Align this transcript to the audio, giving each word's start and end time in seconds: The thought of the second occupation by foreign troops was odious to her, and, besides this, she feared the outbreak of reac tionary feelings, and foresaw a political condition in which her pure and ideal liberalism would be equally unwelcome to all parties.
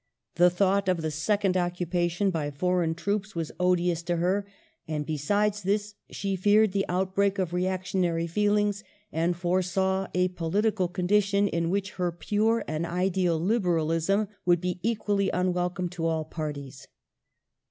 The 0.33 0.49
thought 0.49 0.89
of 0.89 1.03
the 1.03 1.11
second 1.11 1.55
occupation 1.55 2.31
by 2.31 2.49
foreign 2.49 2.95
troops 2.95 3.35
was 3.35 3.51
odious 3.59 4.01
to 4.01 4.15
her, 4.15 4.47
and, 4.87 5.05
besides 5.05 5.61
this, 5.61 5.93
she 6.09 6.35
feared 6.35 6.71
the 6.71 6.87
outbreak 6.89 7.37
of 7.37 7.51
reac 7.51 7.81
tionary 7.83 8.27
feelings, 8.27 8.83
and 9.11 9.37
foresaw 9.37 10.07
a 10.15 10.29
political 10.29 10.87
condition 10.87 11.47
in 11.47 11.69
which 11.69 11.97
her 12.01 12.11
pure 12.11 12.65
and 12.67 12.87
ideal 12.87 13.39
liberalism 13.39 14.27
would 14.43 14.59
be 14.59 14.79
equally 14.81 15.29
unwelcome 15.29 15.87
to 15.89 16.07
all 16.07 16.25
parties. 16.25 16.87